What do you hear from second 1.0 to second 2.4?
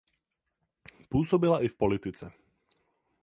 Působila i v politice.